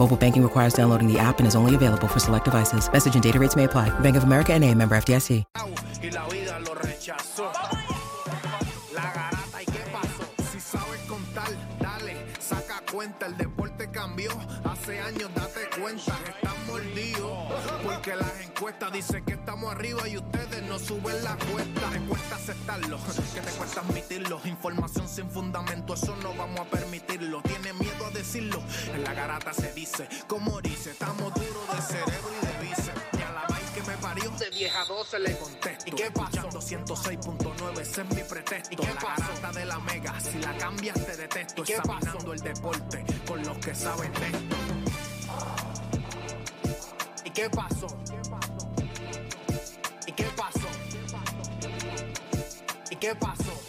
[0.00, 2.90] Mobile banking requires downloading the app and is only available for select devices.
[2.90, 3.90] Message and data rates may apply.
[4.00, 5.44] Bank of America NA, member FDIC.
[12.90, 13.26] cuenta.
[13.26, 14.30] El deporte cambió.
[14.64, 16.39] Hace años date cuenta
[18.92, 21.90] dicen que estamos arriba y ustedes no suben la cuesta.
[21.90, 22.98] Te cuesta aceptarlo,
[23.34, 24.40] que te cuesta admitirlo.
[24.44, 27.42] Información sin fundamento, eso no vamos a permitirlo.
[27.42, 28.62] Tiene miedo a decirlo.
[28.94, 32.92] En la garata se dice, como dice, estamos duros de cerebro y de vice.
[33.12, 35.84] Y a la vaina que me parió de 10 a 12 le contesto.
[35.86, 36.48] ¿Y qué pasó?
[36.48, 38.74] 106.9, ese es mi pretexto.
[38.74, 41.62] ¿Y qué la garata de la mega, si la cambias te detesto.
[41.62, 44.56] ¿Y qué Examinando el deporte con los que saben de esto.
[47.24, 47.86] ¿Y qué pasó?
[47.86, 48.49] ¿Y
[53.00, 53.59] qué pasó?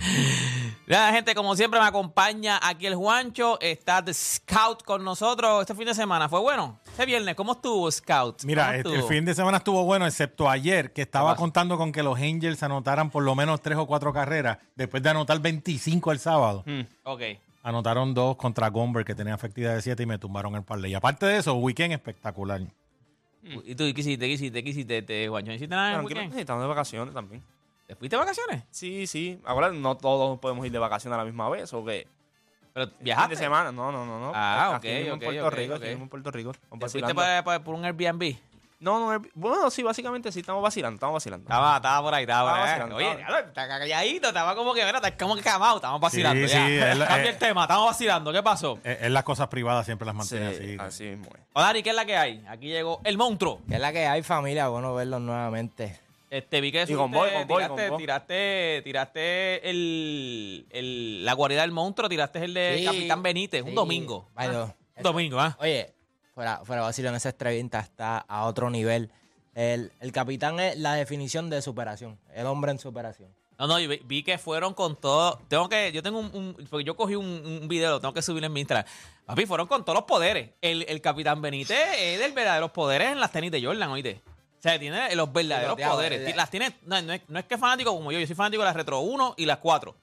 [0.88, 3.60] Nada, gente, como siempre me acompaña aquí el Juancho.
[3.60, 6.28] Está The Scout con nosotros este fin de semana.
[6.28, 6.80] ¿Fue bueno?
[6.96, 8.42] Este viernes, ¿cómo estuvo Scout?
[8.44, 12.02] Mira, ¿Cómo el, fin de semana estuvo bueno, excepto ayer, que estaba contando con que
[12.02, 16.18] los Angels anotaran por lo menos tres o cuatro carreras, después de anotar 25 el
[16.18, 16.64] sábado.
[17.02, 17.20] Ok.
[17.62, 20.92] Anotaron dos contra Gomber, que tenía efectividad de 7 y me tumbaron el parlay.
[20.92, 22.62] Y aparte de eso, weekend espectacular.
[23.42, 24.26] ¿Y tú qué hiciste?
[24.26, 24.64] ¿Qué hiciste?
[24.64, 25.50] ¿Qué hiciste, este, Juancho?
[25.50, 26.34] ¿No hiciste nada en el Tranquilo, weekend?
[26.34, 27.42] sí, estamos de vacaciones también.
[27.86, 28.62] ¿Te fuiste de vacaciones?
[28.70, 29.38] Sí, sí.
[29.44, 32.08] Ahora no todos podemos ir de vacaciones a la misma vez, ¿o qué?
[32.76, 33.34] ¿Pero Fin viajaste?
[33.36, 34.20] de semana, no, no, no.
[34.20, 34.32] no.
[34.34, 35.80] Ah, Aquí ok, mismo ok, en Puerto ok, Rico, ok.
[35.80, 36.50] aquí mismo en Puerto Rico.
[36.50, 37.64] Estamos ¿Te fuiste vacilando.
[37.64, 38.36] por un Airbnb?
[38.78, 41.44] No, no, bueno, sí, básicamente sí, estamos vacilando, estamos vacilando.
[41.44, 42.68] Estaba, estaba por ahí, estaba por Estaba ahí.
[42.80, 45.98] vacilando, Oye, estaba- diablo, está calladito, estaba como que, mira, está como que camado, estamos
[45.98, 46.66] vacilando Sí, ya.
[46.66, 48.78] sí, es la- Cambia eh, el tema, estamos vacilando, ¿qué pasó?
[48.84, 50.76] Es, es las cosas privadas siempre las Sí, mantiene así.
[50.78, 51.40] así mismo es.
[51.54, 52.44] O Dani, ¿qué es la que hay?
[52.50, 53.62] Aquí llegó el monstruo.
[53.66, 54.68] Que es la que hay, familia.
[54.68, 55.98] Bueno verlos nuevamente.
[56.38, 57.98] Este, vi que Y con boy, con boy, tiraste, con boy.
[58.02, 63.74] tiraste, tiraste el, el- la guarida del monstruo, tiraste el de Sí, Capitán Benítez, un
[63.74, 64.28] domingo.
[64.38, 65.56] The- Un domingo, ¿ah?
[65.60, 65.92] Oye,
[66.34, 69.10] fuera, fuera vacilo, en esa estrellita está a otro nivel.
[69.54, 72.18] El, el capitán es la definición de superación.
[72.34, 73.30] El hombre en superación.
[73.58, 75.38] No, no, yo vi, vi que fueron con todo.
[75.48, 77.24] Tengo que, yo tengo un, un- porque yo cogí un,
[77.62, 78.84] un video, lo tengo que subir en mi Instagram.
[79.24, 80.50] Papi, fueron con todos los poderes.
[80.60, 84.20] El, el Capitán Benítez es del verdaderos poderes en las tenis de Jordan, oíste.
[84.58, 86.20] O sea, tiene los verdaderos poderes.
[86.20, 86.36] ¿verdad?
[86.36, 88.62] Las tiene, no, no es, no es que es fanático como yo, yo soy fanático
[88.62, 89.94] de las Retro 1 y las 4.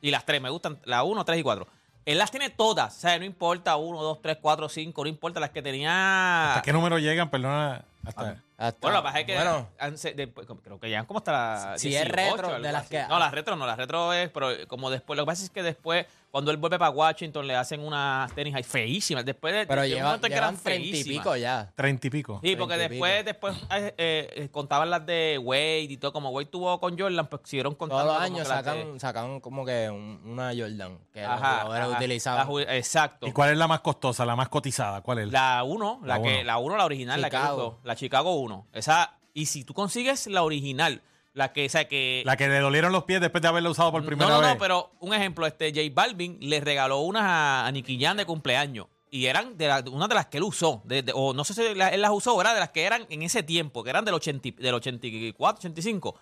[0.00, 1.66] Y las 3, me gustan la 1, 3 y 4.
[2.06, 2.96] Él las tiene todas.
[2.96, 6.50] O sea, no importa 1, 2, 3, 4, 5, no importa las que tenía.
[6.50, 7.28] ¿Hasta qué número llegan?
[7.30, 7.84] Perdona.
[8.06, 11.18] Hasta, Hasta- Bueno, la pasa es que bueno, han- se- después- creo que llegan como
[11.18, 14.30] hasta la Si es retro, de las que- No, las retro no, las retro es,
[14.30, 17.54] pero como después, lo que pasa es que después, cuando él vuelve para Washington, le
[17.54, 19.26] hacen unas tenis ahí feísimas.
[19.26, 21.18] Después de, pero de un lleva, momento en que llevan eran treinta y feísimas.
[21.24, 21.72] pico ya.
[21.74, 22.40] Treinta y pico.
[22.42, 23.24] Sí, porque 30 después, pico.
[23.26, 27.42] después eh, eh, contaban las de Wade y todo, como Wade tuvo con Jordan, pues
[27.44, 28.04] siguieron contando.
[28.04, 31.30] Todos los como años que de- sacan, sacan como que un- una Jordan que los
[31.30, 32.48] Ajá, jugadores ajá, utilizaban.
[32.70, 33.26] exacto.
[33.26, 35.02] ¿Y cuál es la más costosa, la más cotizada?
[35.02, 35.30] ¿Cuál es?
[35.30, 36.44] La 1, la, La que uno.
[36.44, 37.56] la 1, la original, la que Chicago.
[37.68, 38.68] usó, la Chicago 1.
[38.72, 41.02] Esa, y si tú consigues la original,
[41.34, 43.90] la que, o sea, que La que le dolieron los pies después de haberla usado
[43.92, 44.54] por primera no, no, vez.
[44.54, 48.24] no, pero un ejemplo, este J Balvin le regaló unas a, a Nicky Jam de
[48.24, 48.86] cumpleaños.
[49.10, 50.82] Y eran de la- una de las que él usó.
[50.84, 53.06] de- de- o no sé si la- él las usó, era de las que eran
[53.10, 56.18] en ese tiempo, que eran del, 80, y- del 84, 85.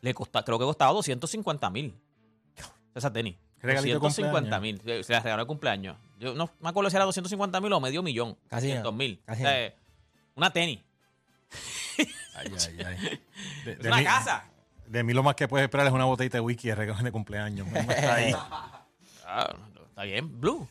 [0.00, 1.94] Le costaba, creo que costaba 250 mil.
[2.94, 3.36] Esa tenis.
[3.60, 4.80] Regalito de 250 mil.
[4.82, 5.96] Se se la regaló de cumpleaños.
[6.18, 8.36] Yo no me acuerdo si era 250 mil o medio millón.
[8.48, 9.20] Casi nada, 200 mil.
[9.24, 9.74] casi O sea,
[10.34, 10.80] una tenis.
[12.34, 13.20] Ay, ay, ay.
[13.64, 14.44] De, Es de una mí, casa.
[14.86, 17.12] de mí lo más que puedes esperar es una botellita de whisky de regalo de
[17.12, 17.66] cumpleaños.
[17.68, 18.34] Está ahí.
[19.34, 19.54] Ah,
[19.88, 20.40] está bien.
[20.40, 20.68] Blue.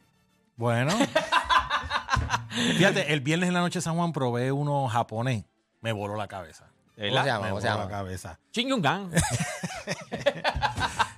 [0.56, 0.92] Bueno.
[2.78, 5.46] Fíjate, el viernes en la noche de San Juan probé uno japonés.
[5.82, 6.68] Me voló la cabeza.
[6.96, 7.24] ¿De ¿Cómo verdad?
[7.24, 7.40] se llama?
[7.46, 8.40] Me ¿Cómo voló se la cabeza.
[8.52, 9.12] Chingyungan.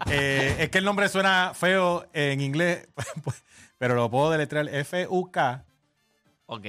[0.07, 2.88] Eh, es que el nombre suena feo en inglés,
[3.77, 5.66] pero lo puedo deletrear F-U-K-A-N-O
[6.45, 6.66] ok.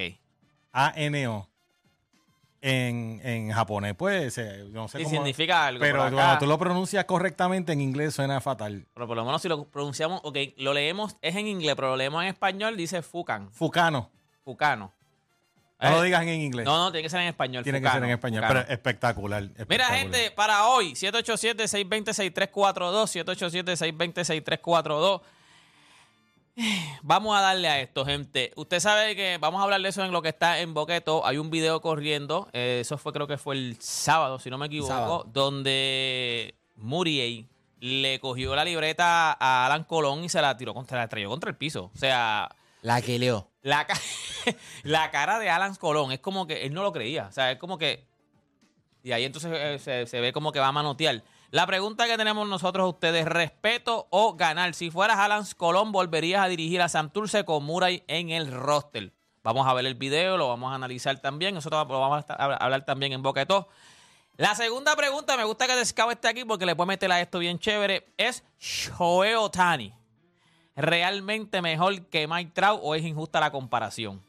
[2.67, 3.95] En, en japonés.
[3.95, 5.17] Pues, eh, no sé Sí, cómo.
[5.17, 5.81] significa algo.
[5.81, 6.17] Pero por acá.
[6.17, 8.87] cuando tú lo pronuncias correctamente en inglés suena fatal.
[8.95, 11.97] Pero por lo menos si lo pronunciamos, ok, lo leemos, es en inglés, pero lo
[11.97, 14.11] leemos en español, dice Fucan, Fucano.
[14.45, 14.93] Fucano.
[15.81, 16.65] No lo Eh, digas en inglés.
[16.65, 17.63] No, no, tiene que ser en español.
[17.65, 18.43] Tiene que ser en español.
[18.45, 18.61] Fucano.
[18.63, 19.51] Pero espectacular.
[19.69, 22.55] Mira, gente, para hoy, 787-620-6342,
[24.15, 25.21] 787-620-6342.
[27.03, 28.53] Vamos a darle a esto, gente.
[28.57, 31.27] Usted sabe que vamos a hablar de eso en lo que está en Boqueto.
[31.27, 32.49] Hay un video corriendo.
[32.53, 35.27] eh, eso fue, creo que fue el sábado, si no me equivoco, Sábado.
[35.33, 37.47] donde Muriel
[37.81, 41.51] le cogió la libreta a Alan Colón y se la tiró contra, la estrelló contra
[41.51, 41.91] el piso.
[41.95, 42.49] O sea,
[42.83, 43.51] La que leo.
[43.63, 44.01] la, ca-
[44.85, 47.27] la cara de Alan Colón es como que él no lo creía.
[47.29, 48.07] O sea, es como que.
[49.03, 51.23] Y ahí entonces eh, se, se ve como que va a manotear.
[51.51, 54.75] La pregunta que tenemos nosotros a ustedes: ¿respeto o ganar?
[54.75, 59.13] Si fueras Alan Colón, ¿volverías a dirigir a Santurce con Murray en el roster?
[59.45, 61.55] Vamos a ver el video, lo vamos a analizar también.
[61.55, 63.67] Nosotros lo vamos a hablar también en Todos.
[64.37, 67.39] La segunda pregunta, me gusta que Descabo esté aquí porque le puede meter a esto
[67.39, 68.13] bien chévere.
[68.17, 69.95] ¿Es Shohei Otani
[70.75, 74.25] realmente mejor que Mike Trout o es injusta la comparación?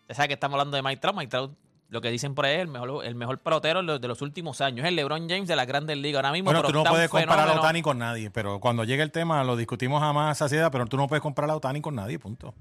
[0.00, 1.16] Usted sabe que estamos hablando de Mike Trout.
[1.16, 1.52] Mike Trout,
[1.88, 4.84] lo que dicen por ahí, el mejor, el mejor pelotero de los, últimos años.
[4.84, 6.46] Es el LeBron James de las grandes ligas ahora mismo.
[6.46, 7.52] Bueno, pero tú no puedes comparar a.
[7.60, 10.96] Otani con nadie, pero cuando llegue el tema lo discutimos a más saciedad, pero tú
[10.96, 12.54] no puedes comparar a Otani con nadie, punto.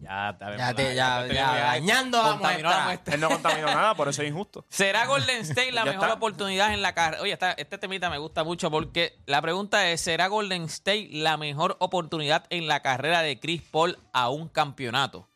[0.00, 3.14] Ya, está Ya te- ya- ya dañando la muestra.
[3.14, 4.64] Él no contaminó nada, por eso es injusto.
[4.68, 6.14] ¿Será Golden State la Ya mejor está.
[6.16, 7.22] oportunidad en la carrera?
[7.22, 11.36] Oye, esta- este temita me gusta mucho porque la pregunta es, ¿será Golden State la
[11.36, 15.28] mejor oportunidad en la carrera de Chris Paul a un campeonato?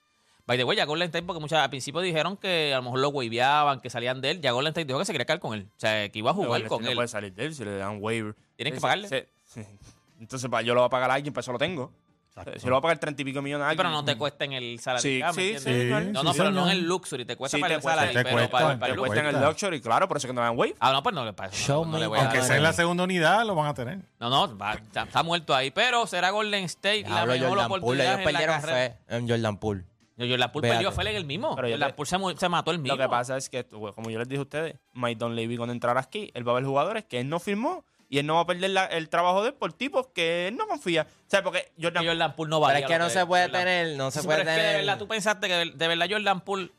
[0.47, 3.01] By the way, ya Golden State, porque muchas, al principio dijeron que a lo mejor
[3.01, 4.41] lo waveaban, que salían de él.
[4.41, 5.67] Ya Golden State dijo que se quería quedar con él.
[5.71, 6.95] O sea, que iba a jugar con no él.
[6.95, 8.35] puede salir de él si le dan waiver.
[8.57, 9.07] Tienen que pagarle.
[9.07, 9.63] ese- sí.
[10.21, 11.93] Entonces, pa- yo lo voy a pagar a alguien, pues eso lo tengo.
[12.29, 12.61] Exacto.
[12.61, 14.05] Si lo voy a pagar 30 y pico millones a Sí, pero alguien.
[14.05, 15.01] no te cuesta en el salario.
[15.03, 17.25] Sí, cap, ¿me sí, sí, No, no, sí, pero no en el luxury.
[17.25, 19.21] Te cuesta Sí, para te el cuesta, salario, te pero cuesta, para, para te cuesta
[19.21, 20.75] en el luxury, claro, por eso que no dan wave.
[20.79, 21.73] Ah, no, pues no le pasa.
[21.73, 22.15] No, no.
[22.15, 23.99] Aunque sea en la segunda unidad, lo van a tener.
[24.21, 25.71] No, no, va- está, está muerto ahí.
[25.71, 27.81] Pero será Golden State la Hablo mejor Jordan Poole.
[27.83, 28.97] oportunidad Ellos en la perdieron carrera.
[29.09, 29.85] fe en Jordan Poole.
[30.17, 30.77] Yo, Jordan Poole Véate.
[30.79, 31.55] perdió, fue en el mismo.
[31.57, 32.97] Pero yo Jordan te- Poole se, mató el mismo.
[32.97, 35.57] Lo que pasa es que, pues, como yo les dije a ustedes, Mike Don Levy
[35.57, 38.37] cuando entrara aquí, él va a ver jugadores que él no firmó y él no
[38.37, 41.07] va a perder la- el trabajo de él por tipos que él no confía.
[41.11, 43.61] O sea, porque Jordan, Jordan Poole no Pero valía es que no se puede Jordan-
[43.65, 44.87] tener, no se Sí, puede pero es que de tener.
[44.87, 46.71] verdad, tú pensaste que de, de verdad Jordan Poole,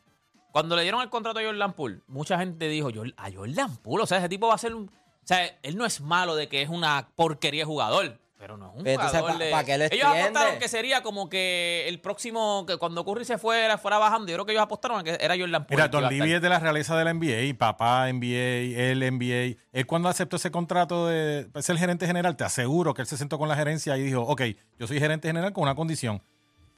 [0.52, 4.04] cuando le dieron el contrato a Jordan Poole, mucha gente dijo, "Jor- a Jordan Poole,
[4.04, 4.86] o sea, ese tipo va a ser un...
[4.86, 8.68] O sea, él no es malo de que es una porquería de jugador, pero no
[8.76, 9.52] es un entonces, jugador ¿pa- de...
[9.52, 13.38] pa' qué le ellos apostaron que sería como que el próximo, que cuando Curry se
[13.38, 15.76] fuera, fuera bajando, yo creo que ellos apostaron a que era Jordan Poole.
[15.76, 19.58] Mira, el Don Livy es de la realeza de la NBA, papá NBA, él NBA.
[19.74, 23.38] Él cuando aceptó ese contrato de ser gerente general, te aseguro que él se sentó
[23.40, 24.42] con la gerencia y dijo, ok,
[24.80, 26.22] yo soy gerente general con una condición.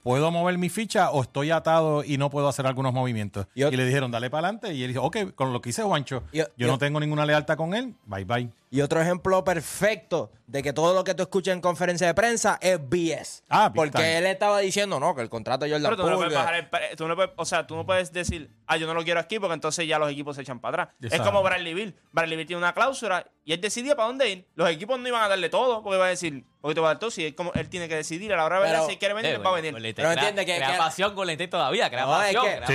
[0.02, 3.46] ¿Puedo mover mi ficha o estoy atado y no puedo hacer algunos movimientos?
[3.54, 4.72] Yo- y le dijeron, dale para adelante.
[4.72, 7.26] Y él dijo, ok, con lo que hice Juancho, Yo- yo, yo- no tengo ninguna
[7.26, 8.50] lealtad con él, bye bye.
[8.72, 12.56] Y otro ejemplo perfecto de que todo lo que tú escuchas en conferencia de prensa
[12.60, 13.42] es BS.
[13.48, 14.18] Ah, Porque time.
[14.18, 16.68] él estaba diciendo, no, que el contrato de Jordan Pero tú no, puedes bajar el
[16.68, 19.18] pre- tú no puedes- o sea, tú no puedes decir, ah, yo no lo quiero
[19.18, 20.96] aquí porque entonces ya los equipos se echan para atrás.
[21.12, 21.96] Es como Bradley Bill.
[22.12, 24.48] Bradley Bill tiene una cláusula y él decidía para dónde ir.
[24.54, 26.90] Los equipos no iban a darle todo porque iba a decir, porque te va a
[26.92, 27.10] dar todo.
[27.10, 29.32] Si él, como, él tiene que decidir a la hora de ver si quiere venir,
[29.32, 29.72] Eh, él va a venir.
[29.74, 32.56] Pero crea- entiende que- crea que- pasión con State todavía, crea No, es pasión, que-
[32.56, 32.74] crea Sí,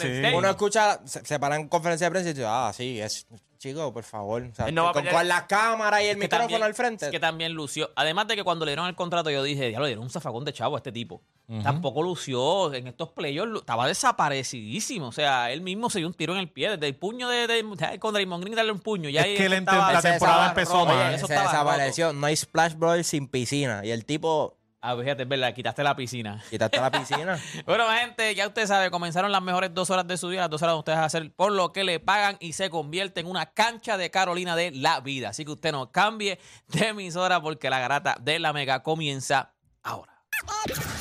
[0.00, 0.34] pasión.
[0.36, 3.26] Uno escucha, se, se para en conferencia de prensa y dice, ah, sí, es
[3.68, 4.42] chico, por favor.
[4.42, 6.42] O sea, Él no va a con, pelear- con la cámara y el que micrófono
[6.48, 7.04] también- al frente.
[7.06, 7.90] es que también lució.
[7.96, 10.44] Además de que cuando le dieron el contrato, yo dije, ya lo dieron un zafacón
[10.44, 11.22] de chavo a este tipo.
[11.62, 15.08] Tampoco lució en estos playoffs, lu- estaba desaparecidísimo.
[15.08, 16.70] O sea, él mismo se dio un tiro en el pie.
[16.70, 19.08] Desde el puño de, de, de- con Draymond Green darle un puño.
[19.10, 21.14] Ya Es ahí que eso la estaba- temporada empezó Oye, mal.
[21.14, 22.12] Eso se estaba desapareció.
[22.12, 23.82] No hay Splash Ball sin piscina.
[23.84, 24.56] Y el tipo,
[24.86, 26.42] Ah, fíjate, es verdad, quitaste la piscina.
[26.50, 27.40] quitaste la piscina.
[27.64, 30.60] Bueno, gente, ya usted sabe, comenzaron las mejores dos horas de su día, las dos
[30.60, 33.96] horas donde ustedes hacer por lo que le pagan y se convierte en una cancha
[33.96, 35.30] de Carolina de la vida.
[35.30, 36.38] Así que usted no cambie
[36.68, 40.12] de emisora porque la garata de la mega comienza ahora.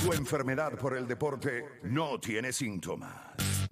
[0.01, 3.13] Tu enfermedad por el deporte no tiene síntomas,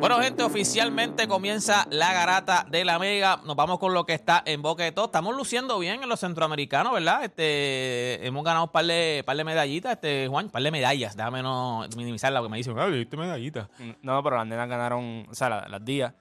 [0.00, 3.38] Bueno, gente, oficialmente comienza la garata de la Mega.
[3.44, 5.04] Nos vamos con lo que está en boca de todo.
[5.06, 7.22] Estamos luciendo bien en los centroamericanos, ¿verdad?
[7.24, 11.16] Este, hemos ganado un par de, par de medallitas, este, Juan, un par de medallas.
[11.16, 12.78] Déjame no minimizar lo que me dicen.
[12.78, 13.68] Ay, diste medallita.
[14.00, 16.14] No, pero las nenas ganaron, o sea, la- las días.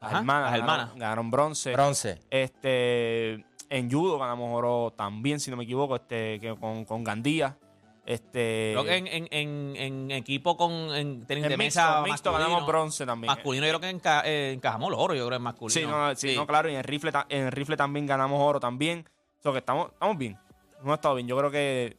[0.00, 0.94] Las Ajá, hermanas, las ganaron- hermanas.
[0.98, 1.72] Ganaron, bronce.
[1.74, 2.20] Bronce.
[2.30, 7.58] Este, en judo ganamos oro también, si no me equivoco, este, que con, con Gandía.
[8.06, 12.02] Este, Creo que en, en, en, en equipo con en tenis en de mixto, mesa
[12.02, 13.26] mixto masculino, ganamos bronce también.
[13.26, 15.80] Masculino, yo creo que enca- eh, encajamos los oro, yo creo en masculino.
[15.80, 19.04] Sí, no, sí, no, claro, y en rifle, en rifle también ganamos oro también.
[19.40, 20.38] O sea, que estamos, estamos bien.
[20.80, 21.26] Hemos estado bien.
[21.26, 21.96] Yo creo que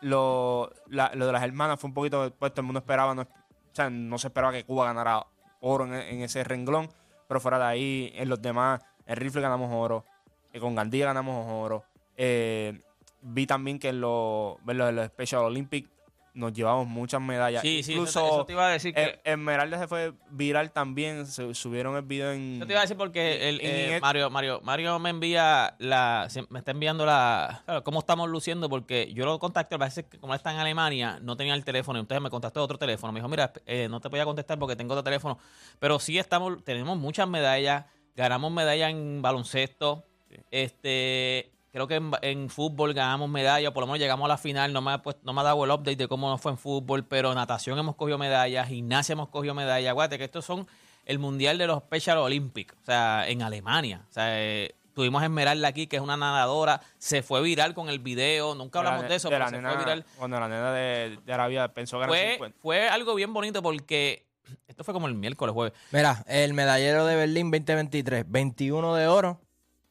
[0.00, 3.22] lo, la- lo de las hermanas fue un poquito, pues todo el mundo esperaba, no,
[3.22, 3.26] o
[3.72, 5.26] sea, no se esperaba que Cuba ganara
[5.60, 6.88] oro en, en ese renglón,
[7.28, 10.04] pero fuera de ahí, en los demás, en rifle ganamos oro,
[10.52, 11.84] eh, con Gandía ganamos oro.
[12.16, 12.80] Eh,
[13.28, 15.90] vi también que en los, en los, en los Special Olympics
[16.34, 17.62] nos llevamos muchas medallas.
[17.62, 20.12] Sí, sí, eso Incluso te- eso te iba a decir que- eh, Esmeralda se fue
[20.30, 22.60] viral también, se subieron el video en...
[22.60, 26.28] Yo te iba a decir porque el, En eh, Mario, Mario, Mario me envía la,
[26.50, 30.18] me está enviando la, claro, cómo estamos luciendo porque yo lo contacté, a veces que
[30.18, 33.28] como está en Alemania, no tenía el teléfono, entonces me contactó otro teléfono, me dijo,
[33.30, 35.38] mira, eh, no te voy a contestar porque tengo otro teléfono,
[35.78, 40.04] pero sí estamos, tenemos muchas medallas, ganamos medallas en baloncesto,
[40.50, 44.72] este, creo que en, en fútbol ganamos medallas, por lo menos llegamos a la final,
[44.72, 46.56] no me, ha puesto- no me ha dado el update de cómo nos fue en
[46.56, 50.66] fútbol, pero natación hemos cogido medallas, gimnasia hemos cogido medallas, acuérdate que estos son
[51.04, 55.26] el mundial de los Special Olympics, o sea, en Alemania, o sea, eh, tuvimos a
[55.26, 59.08] Esmeralda aquí, que es una nadadora, se fue viral con el video, nunca hablamos la-
[59.08, 60.06] de eso, de pero la se nena- fue viral.
[60.16, 62.58] Cuando la nena de, de Arabia pensó que era Fue, 50.
[62.62, 64.24] fue algo bien bonito porque
[64.66, 65.74] esto fue como el miércoles, jueves.
[65.92, 69.42] Mira, el medallero de Berlín 2023, 21 de oro,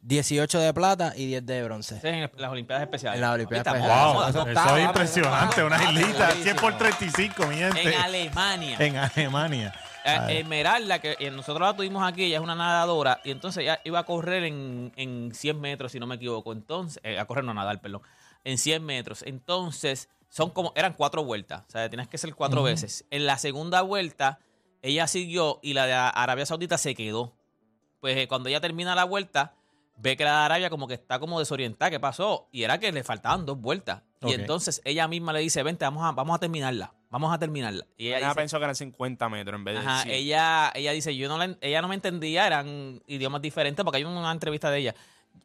[0.06, 2.00] 18 de plata y 10 de bronce.
[2.04, 3.16] En las Olimpiadas Especiales.
[3.16, 4.14] En las Olimpiadas Especiales.
[4.14, 6.44] Wow, eso es impresionante, eso una está islita, durísimo.
[6.44, 7.82] 100 por 35, mi gente.
[7.82, 8.78] En Alemania.
[8.80, 9.74] En Alemania.
[10.06, 10.42] Eh.
[10.42, 13.98] Esmeralda, que eh, nosotros la tuvimos aquí, ella es una nadadora, y entonces ella iba
[13.98, 16.54] a correr en, en 100 metros, si no me equivoco.
[16.54, 18.04] Entonces, eh, a correr, no a nadar, perdón.
[18.44, 19.24] En 100 metros.
[19.24, 21.64] Entonces, son como, eran cuatro vueltas.
[21.68, 23.06] O sea, tienes que hacer cuatro veces.
[23.10, 24.38] En la segunda vuelta,
[24.84, 27.34] ella siguió y la de Arabia Saudita se quedó.
[28.02, 29.56] Pues eh, cuando ella termina la vuelta,
[29.98, 31.90] ve que la de Arabia como que está como desorientada.
[31.92, 32.48] ¿Qué pasó?
[32.52, 34.02] Y era que le faltaban dos vueltas.
[34.22, 36.92] Y entonces ella misma le dice, vente, vamos a, vamos a terminarla.
[37.12, 37.86] Vamos a terminarla.
[37.96, 40.16] Y ella Ella dice, pensó que eran 50 metros en vez de Ajá, 100.
[40.16, 44.04] ella, ella dice, yo no la ella no me entendía, eran idiomas diferentes, porque hay
[44.04, 44.96] una entrevista de ella.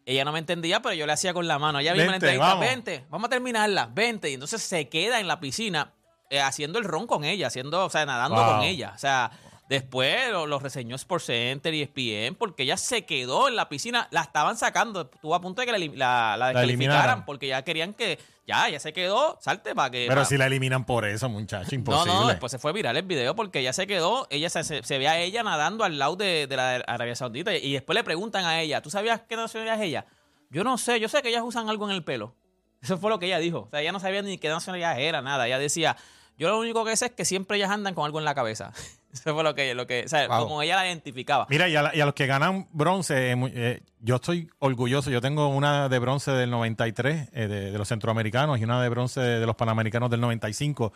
[0.07, 1.79] Ella no me entendía, pero yo le hacía con la mano.
[1.79, 2.67] Ella misma en la Vente, entrevista, vamos.
[2.67, 4.31] vente, vamos a terminarla, vente.
[4.31, 5.93] Y entonces se queda en la piscina
[6.31, 8.53] eh, haciendo el ron con ella, haciendo, o sea, nadando Wow.
[8.57, 8.93] con ella.
[8.95, 9.31] O sea,
[9.71, 14.09] después lo, lo reseñó Sports Center y ESPN, porque ella se quedó en la piscina,
[14.11, 17.95] la estaban sacando, estuvo a punto de que la, la, la descalificaran, porque ya querían
[17.95, 20.07] que, ya, ya se quedó, salte para que...
[20.09, 22.13] Pero si la eliminan por eso, muchacho, imposible.
[22.13, 24.99] no, después se fue viral el video porque ella se quedó, ella se, se, se
[24.99, 28.45] ve a ella nadando al lado de, de la Arabia Saudita y después le preguntan
[28.47, 30.07] a ella, ¿tú sabías qué nacionalidad es ella?
[30.51, 32.35] Yo no sé, yo sé que ellas usan algo en el pelo.
[32.83, 33.61] Eso fue lo que ella dijo.
[33.61, 35.47] O sea, ella no sabía ni qué nacionalidad era, nada.
[35.47, 35.97] Ella decía,
[36.39, 38.73] Yo lo único que sé es que siempre ellas andan con algo en la cabeza.
[39.13, 40.45] Eso fue lo que, lo que o sea, Wow.
[40.45, 41.47] como ella la identificaba.
[41.51, 45.11] Mira, y a, la- y a los que ganan bronce, eh, eh, yo estoy orgulloso.
[45.11, 48.89] Yo tengo una de bronce del 93 eh, de, de los centroamericanos y una de
[48.89, 50.93] bronce de, de los panamericanos del 95.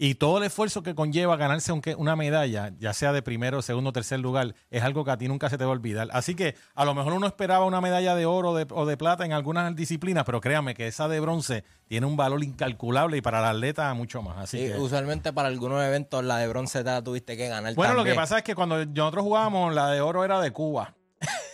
[0.00, 3.92] Y todo el esfuerzo que conlleva ganarse aunque una medalla, ya sea de primero, segundo,
[3.92, 6.08] tercer lugar, es algo que a ti nunca se te va a olvidar.
[6.12, 9.24] Así que a lo mejor uno esperaba una medalla de oro de- o de plata
[9.24, 13.40] en algunas disciplinas, pero créame que esa de bronce tiene un valor incalculable y para
[13.40, 14.38] el atleta mucho más.
[14.38, 17.74] Así Sí, que, usualmente para algunos eventos la de bronce te la tuviste que ganar.
[17.74, 20.94] bueno, lo que pasa es que cuando nosotros jugábamos, la de oro era de Cuba.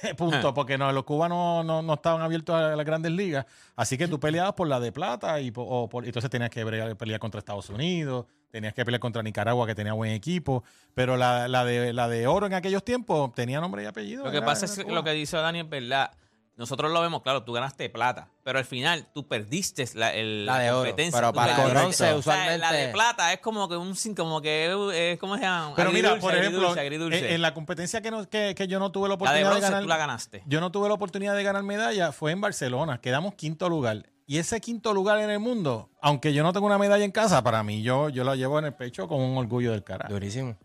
[0.16, 3.46] Punto, porque no, los cubanos no, estaban abiertos a las grandes ligas.
[3.76, 6.64] Así que tú peleabas por la de plata y, o por- entonces tenías que
[6.96, 10.64] pelear contra Estados Unidos, tenías que pelear contra Nicaragua, que tenía buen equipo.
[10.94, 14.24] Pero la, la de, la de oro en aquellos tiempos tenía nombre y apellido.
[14.24, 16.10] Lo que pasa es que lo que dice Dani es verdad.
[16.56, 20.58] Nosotros lo vemos, claro, tú ganaste plata, pero al final tú perdiste la, el- La
[20.60, 21.18] de oro, competencia.
[21.20, 21.78] pero para perdiste.
[21.80, 25.18] bronce, O sea, La de usualmente- plata es como que un sin- como que es
[25.18, 25.72] ¿cómo se llama?
[25.74, 27.18] Pero mira, por ejemplo, agridulce, agridulce.
[27.28, 29.54] en, en la competencia que, no- que, que yo no tuve la la de oportunidad
[29.54, 29.82] de, ganar.
[29.82, 30.42] tú la ganaste.
[30.46, 34.08] Yo no tuve la oportunidad de ganar medalla, fue en Barcelona, quedamos quinto lugar.
[34.26, 37.42] Y ese quinto lugar en el mundo, aunque yo no tengo una medalla en casa,
[37.42, 40.12] para mí yo, yo la llevo en el pecho con un orgullo del carajo.
[40.12, 40.56] Durísimo.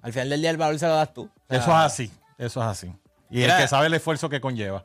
[0.00, 1.22] Al final del día el valor se lo das tú.
[1.24, 2.86] O sea, Eso es así, eso es así.
[3.30, 3.56] Y Mira.
[3.56, 4.84] el que sabe el esfuerzo que conlleva.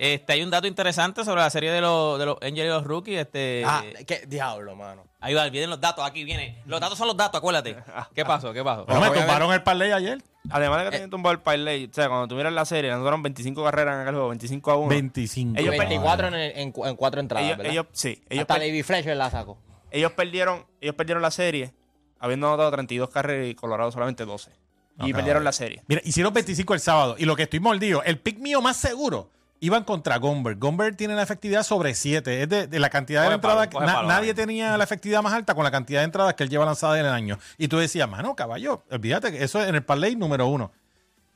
[0.00, 2.84] Este, hay un dato interesante sobre la serie de los, de los Angels y los
[2.84, 3.18] Rookies.
[3.18, 5.02] Este, Ah, qué diablo, mano.
[5.20, 6.62] Ahí va, vienen los datos, aquí viene.
[6.66, 7.76] Los datos son los datos, acuérdate.
[8.14, 8.52] ¿Qué pasó?
[8.52, 8.86] ¿Qué pasó?
[8.86, 10.22] Pero me tumbaron el parlay ayer.
[10.50, 10.86] Además de Eh.
[10.86, 13.94] que tenían tumbado el parlay, o sea, cuando miras la serie, nosotros eran 25 carreras
[13.96, 14.88] en aquel juego, 25 a 1.
[14.88, 15.54] 25.
[15.58, 15.88] Ellos caballo.
[15.88, 17.72] 24 en, el- en, cu- en cuatro entradas, ellos, ¿verdad?
[17.72, 19.58] ellos, sí, ellos, Hasta Lady Fletcher la sacó.
[19.90, 21.74] ellos perdieron, ellos perdieron la serie,
[22.20, 24.52] habiendo anotado 32 carreras y Colorado solamente 12.
[25.00, 25.82] Y perdieron la serie.
[25.88, 27.16] Mira, hicieron 25 el sábado.
[27.18, 30.56] Y lo que estoy mordido, el pick mío más seguro, iban contra Gomber.
[30.56, 32.42] Gomber tiene la efectividad sobre 7.
[32.42, 33.68] Es de, de la cantidad de entradas.
[33.68, 36.34] palo, coge na- palo, nadie tenía la efectividad más alta con la cantidad de entradas
[36.34, 37.38] que él lleva lanzadas en el año.
[37.56, 40.72] Y tú decías, mano, caballo, olvídate que eso es en el parlay número uno.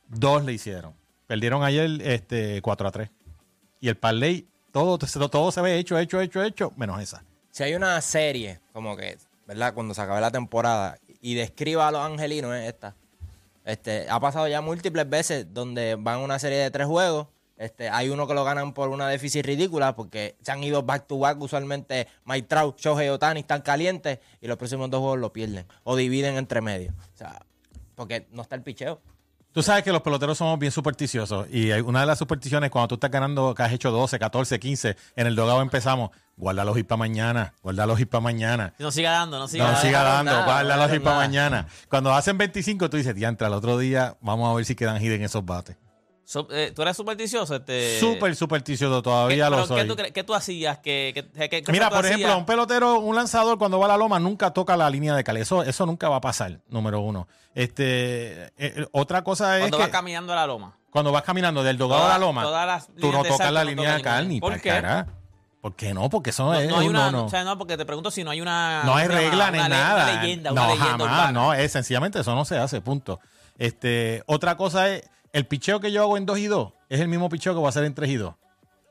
[0.07, 0.93] Dos le hicieron.
[1.27, 3.09] Perdieron ayer este, 4 a 3.
[3.79, 7.23] Y el parlay, todo, todo se ve hecho, hecho, hecho, hecho, menos esa.
[7.51, 9.73] Si hay una serie, como que, ¿verdad?
[9.73, 12.95] Cuando se acabe la temporada y describa a los angelinos, es esta.
[13.65, 17.27] Este, ha pasado ya múltiples veces donde van una serie de tres juegos.
[17.63, 21.07] Este, hay uno que lo ganan por una déficit ridícula porque se han ido back
[21.07, 21.39] to back.
[21.41, 25.95] Usualmente Mike Trout, Shohei Otani están calientes y los próximos dos juegos lo pierden o
[25.95, 26.91] dividen entre medio.
[26.91, 27.41] O sea,
[27.95, 28.99] porque no está el picheo.
[29.53, 32.89] Tú sabes que los peloteros somos bien supersticiosos y hay una de las supersticiones cuando
[32.89, 36.77] tú estás ganando, que has hecho 12, 14, 15, en el dogado empezamos, guarda los
[36.77, 38.73] hits para mañana, guarda los hits para mañana.
[38.79, 39.87] No siga dando, no siga No dando.
[39.87, 41.67] siga dando, nada, guarda no los para mañana.
[41.87, 45.13] Cuando hacen 25, tú dices, diantre, al otro día vamos a ver si quedan hits
[45.13, 45.77] en esos bates.
[46.51, 47.55] Eh, ¿Tú eres supersticioso?
[47.55, 49.81] Este, Súper supersticioso, ¿qué, todavía lo soy.
[49.81, 50.77] ¿qué tú, cre- qué tú hacías?
[50.79, 52.39] ¿Qué, qué- qué- qué Mira, por ejemplo, hacías?
[52.39, 55.35] un pelotero, un lanzador cuando va a la loma nunca toca la línea de cal.
[55.37, 57.27] Eso, eso nunca va a pasar, número uno.
[57.53, 60.77] Este, eh, eh, otra cosa es Cuando que vas caminando a la loma.
[60.89, 62.43] cuando vas caminando del dogado a la loma,
[62.99, 64.69] tú no tocas la no línea de cal ni ¿Por para qué?
[64.69, 65.07] cara.
[65.61, 66.09] ¿Por qué no?
[66.09, 68.23] Porque eso No, es no hay una, uno, o sea, no, porque te pregunto si
[68.23, 68.83] no hay una.
[68.83, 70.03] no hay regla ni nada.
[70.11, 71.31] Una leyenda, no, una leyenda jamás, urbana.
[71.31, 73.19] no, es sencillamente eso no se hace, punto.
[73.57, 77.07] Este, otra cosa es, el picheo que yo hago en 2 y 2 es el
[77.09, 78.33] mismo picheo que voy a hacer en 3 y 2.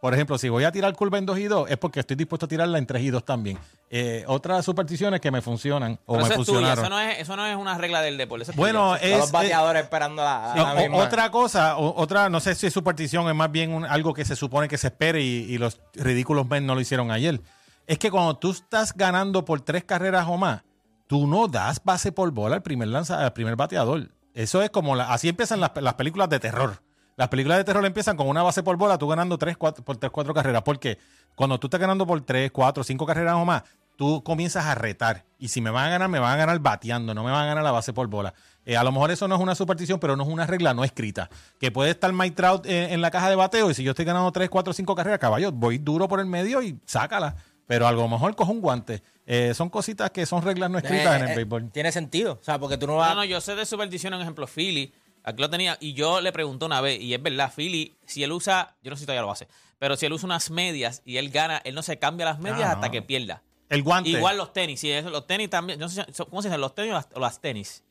[0.01, 2.47] Por ejemplo, si voy a tirar curva en 2 y 2 es porque estoy dispuesto
[2.47, 3.57] a tirarla en 3 y 2 también.
[3.89, 6.85] Eh, otras supersticiones que me funcionan o Pero me eso es tuya, funcionaron.
[6.85, 8.43] eso no, es, eso no es una regla del deporte.
[8.43, 8.99] eso es Bueno, tuya.
[9.01, 10.97] Todos es, los bateadores esperando la, No, la o- misma.
[10.97, 14.25] otra cosa, o- otra, no sé si es superstición, es más bien un- algo que
[14.25, 17.41] se supone que se espere y, y los ridículos men no lo hicieron ayer.
[17.87, 20.63] Es que cuando tú estás ganando por tres carreras o más,
[21.07, 24.09] tú no das base por bola al primer lanza, al primer bateador.
[24.35, 26.83] Eso es como la- así empiezan las, las películas de terror.
[27.17, 29.97] Las películas de terror empiezan con una base por bola, tú ganando tres, cuatro, por
[29.99, 30.63] tres, cuatro carreras.
[30.63, 30.99] Porque
[31.35, 33.63] cuando tú estás ganando por tres, cuatro, cinco carreras o más,
[33.97, 35.27] tú comienzas a retar.
[35.39, 37.47] Y si me van a ganar, me van a ganar bateando, no me van a
[37.47, 38.33] ganar la base por bola.
[38.65, 40.85] Eh, a lo mejor eso no es una superstición, pero no es una regla no
[40.85, 41.29] escrita.
[41.61, 44.07] Que puede estar Mike Trout eh, en la caja de bateo y si yo estoy
[44.07, 47.37] ganando tres, cuatro, cinco carreras, caballo, voy duro por el medio y sácala.
[47.67, 49.03] Pero a lo mejor cojo un guante.
[49.25, 51.71] Eh, son cositas que son reglas no escritas Eh, en el eh, béisbol.
[51.71, 52.39] Tiene sentido.
[52.41, 53.11] O sea, porque tú no vas.
[53.11, 54.93] No, no, yo sé de superstición, por ejemplo, Philly.
[55.25, 55.77] Aquí lo tenía.
[55.81, 58.97] Y yo le pregunté una vez, y es verdad, Philly, si él usa, yo no
[58.97, 59.47] sé si todavía lo hace,
[59.79, 62.63] pero si él usa unas medias y él gana, él no se cambia las medias
[62.69, 62.93] Ah, hasta no.
[62.93, 63.43] que pierda.
[63.69, 64.11] El guante.
[64.11, 65.79] Igual los tenis, sí, eso, los tenis también.
[65.79, 66.61] yo No sé, si- ¿Cómo se dicen?
[66.61, 67.85] ¿Los tenis o las, o las tenis?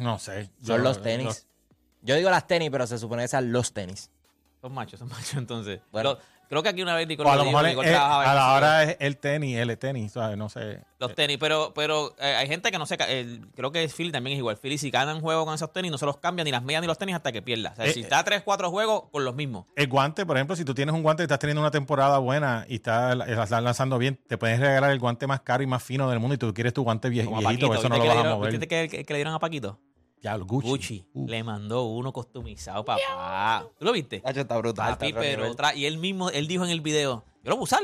[0.00, 0.44] No sé.
[0.64, 1.46] Son Yo- los tenis.
[2.02, 4.10] Yo digo las tenis, pero se supone que sean los tenis.
[4.60, 5.80] Son machos, son machos, entonces.
[5.92, 6.14] Bueno.
[6.14, 7.94] Los- Creo que aquí una vez O Nicole a lo lo dijo, mejor Nicole es-
[7.94, 10.36] trabajaba a la hora es el tenis, el tenis, ¿sabes?
[10.36, 10.80] No sé.
[10.98, 12.96] Los tenis, pero, pero eh, hay gente que no se...
[12.96, 14.56] creo que Philly también es igual.
[14.56, 16.86] Philly si ganan juego con esos tenis no se los cambian ni las medias ni
[16.86, 17.70] los tenis hasta que pierda.
[17.72, 19.66] O sea, Eh, si está 3, 4 juegos, con los mismos.
[19.76, 22.64] El guante, por ejemplo, si tú tienes un guante y estás teniendo una temporada buena
[22.68, 26.08] y estás, estás lanzando bien, te puedes regalar el guante más caro y más fino
[26.08, 27.74] del mundo y tú quieres tu guante vie- viejito, Paquito.
[27.74, 28.50] eso no ¿Viste lo vas a mover.
[28.52, 29.78] ¿Viste que, que- que le dieron a Paquito?
[30.26, 30.68] Ya, el Gucci.
[30.68, 31.06] Gucci.
[31.14, 31.28] Uh.
[31.28, 33.64] Le mandó uno customizado, papá.
[33.78, 34.18] ¿Tú lo viste?
[34.20, 34.94] Tacho, está brutal.
[34.94, 35.56] Papi, está pero nivel.
[35.56, 37.82] tra- y él mismo, él dijo en el video, yo lo voy a usar.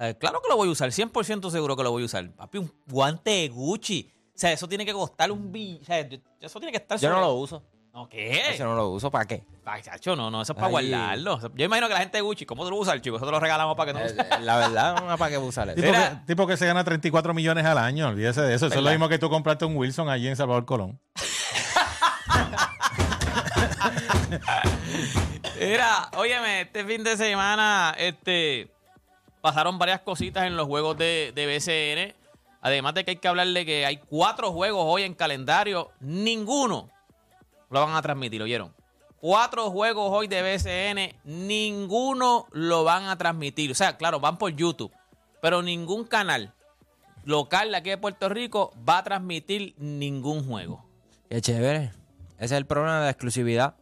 [0.00, 2.30] Eh, claro que lo voy a usar, 100% seguro que lo voy a usar.
[2.30, 4.10] Papi, un guante de Gucci.
[4.28, 5.78] O sea, eso tiene que costar un bill.
[5.82, 5.98] O sea,
[6.40, 7.62] eso tiene que estar Yo no lo uso.
[7.92, 8.54] ¿No qué?
[8.58, 9.42] Yo no lo uso, ¿para qué?
[9.64, 10.88] Ay, chacho, no, no, eso es para Ay.
[10.90, 11.40] guardarlo.
[11.54, 13.16] Yo imagino que la gente de Gucci, ¿cómo tú lo usas, chico?
[13.16, 15.68] Eso te lo regalamos para que no Eh, eh, La verdad, no para qué usar
[15.70, 15.76] eso.
[15.76, 15.92] Tipo
[16.26, 18.66] tipo que se gana 34 millones al año, olvídese de eso.
[18.66, 20.98] Eso es lo mismo que tú compraste un Wilson allí en Salvador Colón.
[25.60, 28.70] Mira, óyeme, este fin de semana este,
[29.40, 32.14] pasaron varias cositas en los juegos de, de BCN.
[32.60, 35.92] Además de que hay que hablarle que hay cuatro juegos hoy en calendario.
[36.00, 36.90] Ninguno
[37.70, 38.74] lo van a transmitir, ¿oyeron?
[39.20, 43.70] Cuatro juegos hoy de BCN, ninguno lo van a transmitir.
[43.70, 44.92] O sea, claro, van por YouTube,
[45.40, 46.52] pero ningún canal
[47.24, 50.84] local de aquí de Puerto Rico va a transmitir ningún juego.
[51.28, 51.92] Qué chévere.
[52.36, 53.74] Ese es el problema de la exclusividad.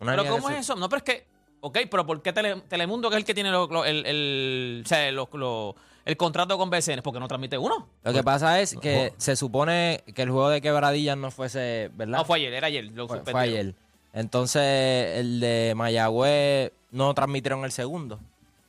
[0.00, 0.74] Una Pero ¿cómo es eso?
[0.76, 1.26] No, pero es que,
[1.60, 4.82] ok, pero ¿por qué Tele- Telemundo, que es el que tiene lo- lo- el, el,
[4.84, 7.00] o sea, lo- lo- el contrato con BCN?
[7.02, 7.88] ¿Por qué no transmite uno?
[8.02, 12.18] Lo que pasa es que se supone que el juego de quebradillas no fuese, ¿verdad?
[12.18, 12.84] No, fue ayer, era ayer.
[12.92, 13.74] Lo Fue- fue ayer.
[14.12, 18.20] Entonces, el de Mayagüez no transmitieron el segundo.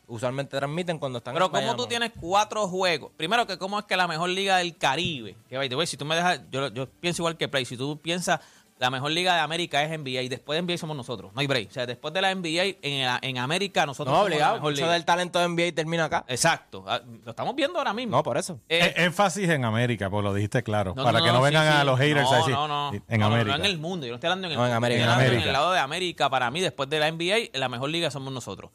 [0.07, 1.77] Usualmente transmiten cuando están Pero en ¿cómo Bayamón.
[1.77, 3.11] tú tienes cuatro juegos?
[3.17, 5.97] Primero que cómo es que la mejor liga del Caribe, que by the way, si
[5.97, 8.39] tú me dejas, yo, yo pienso igual que Play, si tú piensas
[8.77, 11.47] la mejor liga de América es NBA y después de NBA somos nosotros, no hay
[11.47, 11.69] break.
[11.69, 14.55] O sea, después de la NBA en, en América nosotros No, somos la obligado.
[14.55, 14.93] mejor Eso liga.
[14.93, 16.25] del talento de NBA termina acá.
[16.27, 18.17] Exacto, Ah, lo estamos viendo ahora mismo.
[18.17, 18.59] No, por eso.
[18.67, 20.93] Eh, Eh, énfasis en América, pues lo dijiste claro.
[20.95, 21.79] No, para no, que no vengan sí.
[21.79, 22.53] a los haters no, a decir.
[22.53, 23.57] No, no, En América.
[23.57, 24.05] No, en el mundo.
[24.05, 24.73] Yo no estoy hablando en el en.
[24.73, 25.43] América, en En América.
[25.45, 28.71] el lado de América, para mí, después de la NBA, la mejor liga somos nosotros.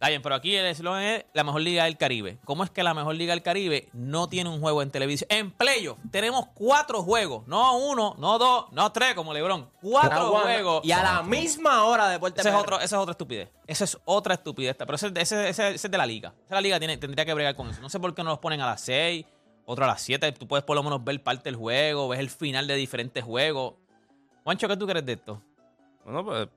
[0.00, 2.38] Está bien, pero aquí el eslogan es la mejor liga del Caribe.
[2.46, 5.26] ¿Cómo es que la mejor liga del Caribe no tiene un juego en televisión?
[5.30, 7.46] En playoff tenemos cuatro juegos.
[7.46, 9.68] No uno, no dos, no tres, como Lebron.
[9.82, 10.86] Cuatro juegos.
[10.86, 13.50] Y a la misma hora de Puerto Ese es otro, esa es otra estupidez.
[13.66, 14.74] Esa es otra estupidez.
[14.78, 16.32] Pero ese, ese- ese- ese es de la liga.
[16.46, 17.82] Esa la liga tiene, tendría que bregar con eso.
[17.82, 19.26] No sé por qué no los ponen a las 6,
[19.66, 20.32] otro a las 7.
[20.32, 23.74] Tú puedes por lo menos ver parte del juego, ves el final de diferentes juegos.
[24.44, 25.42] Juancho, ¿qué tú crees de esto?
[26.06, 26.48] Bueno, pues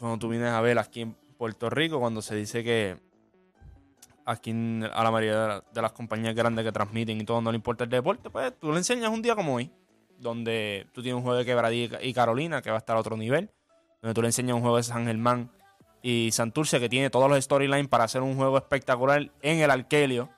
[0.00, 2.98] cuando tú vienes a ver aquí en Puerto Rico, cuando se dice que
[4.26, 4.50] aquí
[4.92, 7.56] a la mayoría de, la- de las compañías grandes que transmiten y todo no le
[7.56, 9.70] importa el deporte, pues tú le enseñas un día como hoy,
[10.18, 13.16] donde tú tienes un juego de Quebradilla y Carolina que va a estar a otro
[13.16, 13.50] nivel,
[14.02, 15.50] donde tú le enseñas un juego de San Germán
[16.02, 20.28] y Santurce que tiene todos los storylines para hacer un juego espectacular en el Arkelio,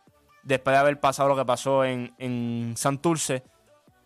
[0.45, 3.43] después de haber pasado lo que pasó en, en Santurce.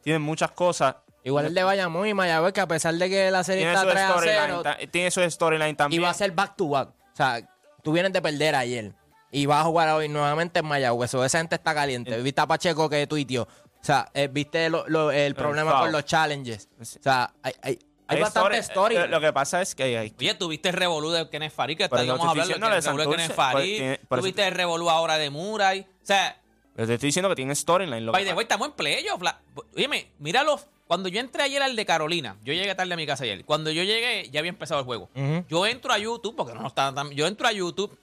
[0.00, 0.96] Tienen muchas cosas.
[1.26, 3.84] Igual el de Bayamón y Mayagüez, que a pesar de que la serie Tiene está
[3.84, 6.00] su 3 a 0, storyline ta- tiene su storyline también.
[6.00, 6.88] y va a ser back to back.
[6.90, 7.40] O sea,
[7.82, 8.92] tú vienes de perder ayer
[9.32, 11.12] y vas a jugar hoy nuevamente en Mayagüez.
[11.14, 12.16] O esa gente está caliente.
[12.22, 13.42] Viste a Pacheco que tuiteó.
[13.42, 16.68] O sea, eh, viste lo- lo- el problema con los challenges.
[16.80, 18.96] O sea, hay, hay, hay Hay bastante story- story.
[18.96, 21.76] eh, Lo que pasa es que hay, hay- Oye, tuviste el revolú de Kenneth Farid,
[21.76, 23.36] que Por está- eso íbamos a te hablar estoy del diciendo lo de de Kenneth
[23.36, 24.20] Santurce, por- Farid.
[24.22, 25.80] Tuviste el revolú ahora de Muray.
[25.80, 26.40] O sea,
[26.76, 28.04] Pero te estoy diciendo que tiene storyline.
[28.06, 29.22] Lo By que the way, estamos en playoff.
[29.22, 29.40] La-
[29.74, 30.60] Óyeme, míralo.
[30.86, 33.44] Cuando yo entré ayer al de Carolina, yo llegué tarde a mi casa ayer.
[33.44, 35.08] Cuando yo llegué, ya había empezado el juego.
[35.48, 37.10] Yo entro a YouTube, porque no estaba tan.
[37.10, 37.96] Yo entro a YouTube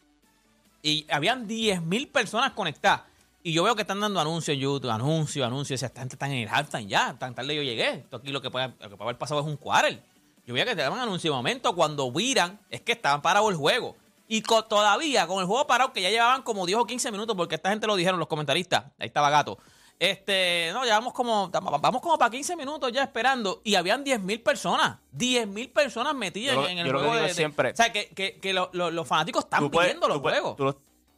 [0.82, 3.04] y habían 10.000 personas conectadas.
[3.41, 5.78] Y yo veo que están dando anuncios en YouTube, anuncios, anuncios.
[5.78, 7.17] O sea, esta gente está en el halftime ya.
[7.17, 7.89] Tan tarde yo llegué.
[7.89, 10.02] Esto aquí lo que puede, lo que puede haber pasado es un quarter.
[10.46, 11.76] Yo veía que te daban anuncios de momento.
[11.76, 13.96] Cuando viran, es que estaban parados el juego.
[14.28, 17.56] Y todavía, con el juego parado, que ya llevaban como 10 o 15 minutos, porque
[17.56, 18.86] esta gente lo dijeron los comentaristas.
[18.98, 19.58] Ahí estaba gato.
[20.06, 23.62] Este, no, llevamos como, vamos como para 15 minutos ya esperando.
[23.63, 24.98] Y habían 10.000 personas.
[25.13, 27.76] 10.000 personas metidas Yo en el yo lo que juego digo de, de- siempre- O
[27.76, 30.39] sea, que, que- que lo- lo- los fanáticos están tú puedes- viendo los tú puedes-
[30.42, 30.58] juegos.
[30.58, 30.76] tú los-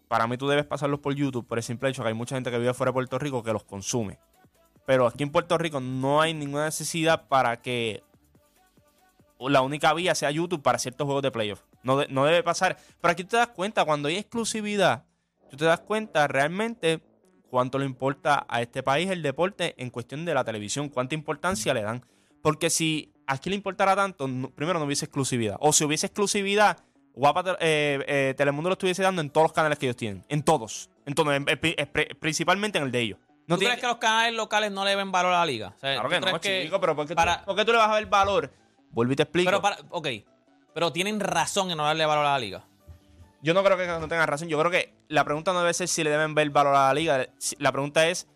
[0.07, 2.51] para mí tú debes pasarlos por YouTube por el simple hecho que hay mucha gente
[2.51, 4.19] que vive fuera de Puerto Rico que los consume.
[4.85, 8.03] Pero aquí en Puerto Rico no hay ninguna necesidad para que
[9.39, 11.61] la única vía sea YouTube para ciertos juegos de playoff.
[11.81, 12.77] No, de- no debe pasar.
[13.01, 15.05] Pero aquí te das cuenta, cuando hay exclusividad,
[15.49, 17.01] tú te das cuenta realmente
[17.55, 21.73] cuánto le importa a este país el deporte en cuestión de la televisión, cuánta importancia
[21.73, 22.03] le dan.
[22.41, 25.55] Porque si aquí le importara tanto, no- primero no hubiese exclusividad.
[25.61, 26.79] O si hubiese exclusividad,
[27.13, 30.25] Guapa eh, eh, Telemundo lo estuviese dando en todos los canales que ellos tienen.
[30.27, 30.89] En todos.
[31.05, 33.19] En todos, en- en- en- principalmente en el de ellos.
[33.47, 35.69] No ¿Tú tiene- crees que los canales locales no le ven valor a la liga?
[35.77, 37.71] O sea, Claro ¿tú que no, chico, pero ¿por qué, tú- para- por qué tú
[37.71, 38.51] le vas a ver valor?
[38.91, 39.47] Vuelvo y te explico.
[39.47, 40.07] Pero para, ok,
[40.73, 42.65] pero tienen razón en no darle valor a la liga.
[43.41, 44.49] Yo no creo que no tengan razón.
[44.49, 46.93] Yo creo que la pregunta no debe ser si le deben ver valor a la
[46.93, 47.27] liga.
[47.59, 48.27] La pregunta es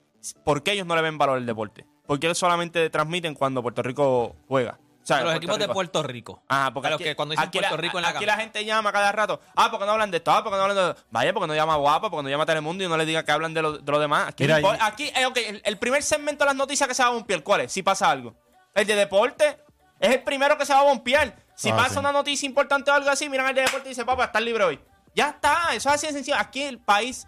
[0.43, 1.85] por qué ellos no le ven valor al deporte.
[2.05, 4.79] ¿Por qué ellos solamente transmiten cuando Puerto Rico juega?
[5.01, 6.43] O sea, Los Puerto equipos de Puerto Rico.
[6.49, 8.25] Ah, porque A los aquí, que cuando dicen aquí Puerto la, Rico en la aquí
[8.25, 9.39] la gente llama cada rato.
[9.55, 10.31] Ah, porque no hablan de esto.
[10.31, 12.87] Ah, porque no hablan de Vaya, porque no llama Guapa, porque no llama Telemundo y
[12.87, 14.27] no le diga que hablan de lo, de lo demás.
[14.29, 17.09] Aquí, Mira, aquí eh, ok, el, el primer segmento de las noticias que se va
[17.09, 17.71] a bompear, ¿cuál es?
[17.71, 18.35] Si pasa algo.
[18.75, 19.57] El de deporte
[19.99, 21.35] es el primero que se va a bompear.
[21.55, 21.99] Si Ah, pasa sí.
[21.99, 24.63] una noticia importante o algo así, miran el de deporte y dicen, papá, está libre
[24.63, 24.79] hoy.
[25.19, 26.37] Ya está, eso es así de sencillo.
[26.37, 27.27] Aquí el país,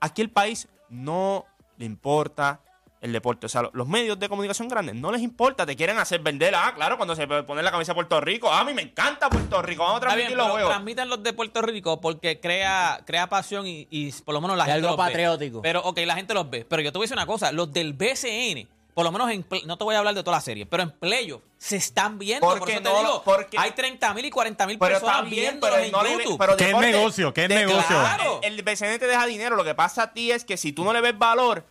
[0.00, 1.44] aquí el país no
[1.76, 2.60] le importa
[3.00, 3.46] el deporte.
[3.46, 6.54] O sea, lo- los medios de comunicación grandes no les importa, te quieren hacer vender.
[6.56, 8.50] Ah, claro, cuando se pone la camisa de Puerto Rico.
[8.52, 9.84] Ah, a mí me encanta Puerto Rico.
[9.84, 10.70] Vamos a Está bien, transmitir los juegos.
[10.72, 14.64] transmitan los de Puerto Rico porque crea, crea pasión y, y por lo menos la
[14.64, 15.10] Es gente algo los ve.
[15.12, 15.62] patriótico.
[15.62, 16.64] Pero, ok, la gente los ve.
[16.68, 19.42] Pero yo te voy a decir una cosa, los del BCN, por lo menos en
[19.44, 22.18] play- no te voy a hablar de toda la serie, pero en playoff se están
[22.18, 22.46] viendo.
[22.46, 25.24] Porque por eso te no digo, porque- hay 30 mil y 40 mil Pero personas
[25.60, 26.38] pero en no le- YouTube.
[26.38, 27.32] pero ¿Qué deporte- negocio?
[27.34, 27.86] ¿Qué de- negocio?
[27.88, 28.40] Claro.
[28.42, 29.54] El, el BCN te deja dinero.
[29.56, 31.64] Lo que pasa a ti es que si tú no le ves valor,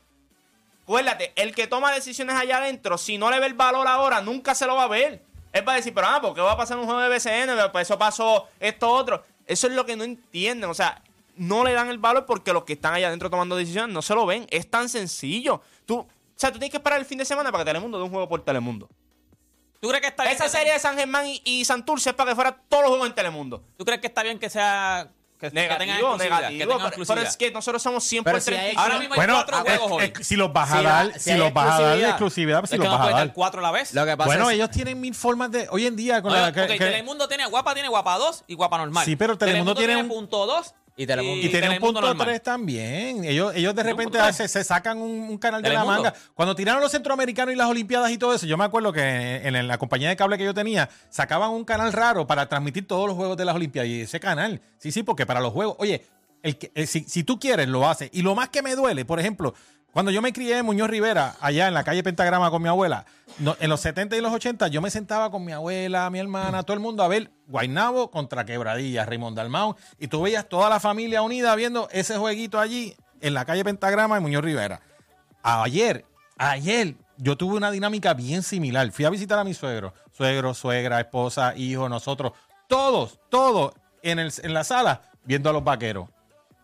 [0.84, 4.56] acuérdate, el que toma decisiones allá adentro, si no le ve el valor ahora, nunca
[4.56, 5.22] se lo va a ver.
[5.54, 7.72] Él va a decir, pero ah, ¿por qué va a pasar un juego de BCN?
[7.72, 9.24] Pues eso pasó esto otro.
[9.46, 10.70] Eso es lo que no entienden.
[10.70, 11.02] O sea,
[11.36, 14.14] no le dan el valor porque los que están allá adentro tomando decisiones no se
[14.14, 14.46] lo ven.
[14.50, 15.62] Es tan sencillo.
[15.86, 16.06] Tú,
[16.40, 18.28] sea, tú tienes que esperar el fin de semana para que Telemundo dé un juego
[18.30, 18.90] por Telemundo.
[19.80, 22.16] ¿Tú crees que está bien Esa que serie de San Germán y, y Santurce es
[22.16, 23.64] para que fuera todos los juegos en Telemundo.
[23.78, 26.18] ¿Tú crees que está bien que sea que, Negativo.
[26.18, 26.28] Que
[27.06, 28.82] pero, es que nosotros somos 100 Pero por si hay- 35.
[28.82, 30.14] Ahora mismo hay Bueno, cuatro eh, juegos hoy.
[30.24, 32.60] si los vas a Si dar, la- si los vas a dar de exclusividad.
[32.62, 33.14] pues si los vas a dar.
[33.14, 33.94] dar cuatro a la vez.
[33.94, 35.68] Lo que pasa Bueno, es ellos tienen mil formas de.
[35.70, 36.48] Hoy en día, con No, la.
[36.48, 39.06] ok, que- que- Telemundo tiene Guapa, tiene Guapa 2 y Guapa normal.
[39.06, 42.28] Sí, pero Telemundo tiene un- punto 2 Y Telemundo- Y punto normal.
[42.28, 43.24] 3 también.
[43.24, 46.04] Ellos, ellos de repente se, se sacan un, un canal de la Telemundo.
[46.04, 46.16] manga.
[46.34, 49.56] Cuando tiraron los centroamericanos y las olimpiadas y todo eso, yo me acuerdo que en,
[49.56, 53.06] en la compañía de cable que yo tenía, sacaban un canal raro para transmitir todos
[53.08, 53.90] los juegos de las olimpiadas.
[53.90, 56.04] Y ese canal, sí, sí, porque para los juegos, oye,
[56.42, 58.10] el que- el- si, si tú quieres, lo haces.
[58.12, 59.54] Y lo más que me duele, por ejemplo,
[59.98, 63.08] cuando yo me crié en Muñoz Rivera, allá en la calle Pentagrama con mi abuela,
[63.60, 66.76] en los 70 y los 80, yo me sentaba con mi abuela, mi hermana, todo
[66.76, 71.24] el mundo a ver Guaynabo contra Quebradilla, Raymond Dalmau, y tú veías toda la familia
[71.24, 74.82] unida viendo ese jueguito allí en la calle Pentagrama de Muñoz Rivera.
[75.42, 76.06] Ayer,
[76.38, 78.92] ayer, yo tuve una dinámica bien similar.
[78.92, 82.34] Fui a visitar a mi suegro, suegro, suegra, esposa, hijo, nosotros,
[82.68, 86.08] todos, todos en, el, en la sala viendo a los vaqueros.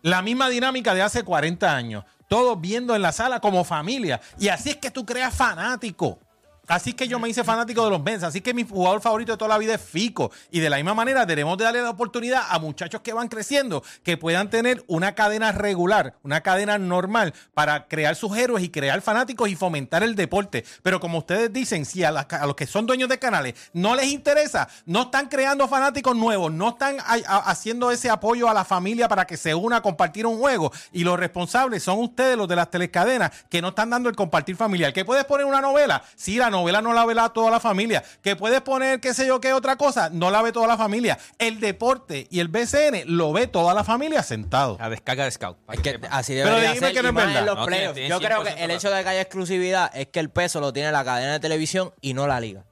[0.02, 2.04] La misma dinámica de hace 40 años.
[2.28, 4.20] Todos viendo en la sala como familia.
[4.38, 6.18] Y así es que tú creas fanático.
[6.66, 8.22] Así que yo me hice fanático de los Mets.
[8.22, 10.30] Así que mi jugador favorito de toda la vida es Fico.
[10.50, 13.82] Y de la misma manera debemos de darle la oportunidad a muchachos que van creciendo
[14.02, 19.00] que puedan tener una cadena regular, una cadena normal para crear sus héroes y crear
[19.02, 20.64] fanáticos y fomentar el deporte.
[20.82, 23.54] Pero como ustedes dicen, si a, las ca- a los que son dueños de canales
[23.72, 28.64] no les interesa, no están creando fanáticos nuevos, no están haciendo ese apoyo a la
[28.64, 32.48] familia para que se una a compartir un juego y los responsables son ustedes, los
[32.48, 34.92] de las telecadenas, que no están dando el compartir familiar.
[34.92, 38.02] Que puedes poner una novela, si la novela no la ve la- toda la familia.
[38.22, 41.18] Que puedes poner qué sé yo qué otra cosa, no la ve toda la familia.
[41.38, 44.76] El deporte y el BCN lo ve toda la familia sentado.
[44.80, 45.58] La descarga de Scout.
[45.72, 47.40] Es que así Pero dime ser, que no es más verdad.
[47.40, 47.94] en los No, playoffs.
[47.94, 50.60] tiene- Yo creo que 100% el hecho de que haya exclusividad es que el peso
[50.60, 52.64] lo tiene la cadena de televisión y no la liga.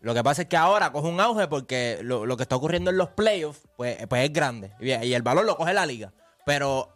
[0.00, 2.90] Lo que pasa es que ahora coge un auge porque lo, lo que está ocurriendo
[2.90, 4.72] en los playoffs pues, pues es grande.
[4.78, 6.12] Y y el valor lo coge la liga.
[6.44, 6.90] Pero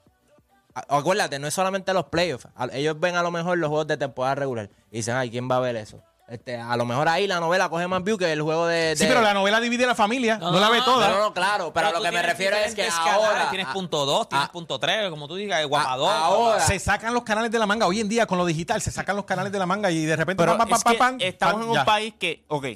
[0.88, 2.46] acuérdate, no es solamente los playoffs.
[2.72, 5.56] Ellos ven a lo mejor los juegos de temporada regular y dicen, ay, ¿quién va
[5.56, 6.02] a ver eso?
[6.28, 8.94] Este, a lo mejor ahí la novela coge más view que el juego de...
[8.96, 11.08] Sí, de- pero la novela divide a la familia, no, la ve toda.
[11.08, 13.48] No, no, claro, pero a lo que me refiero es que ahora...
[13.48, 16.10] Tienes punto 2, tienes a- punto 3, como tú digas, Guapa a- 2.
[16.10, 17.86] ahora- Se sacan los canales de la manga.
[17.86, 20.16] Hoy en día, con lo digital, se sacan los canales de la manga y de
[20.16, 21.84] repente Pero pam, pam, es pam, que pam, estamos pam, en un ya.
[21.86, 22.66] país que, ok,